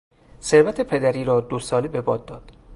[0.41, 2.51] ثروت پدری را دو ساله به باد داد.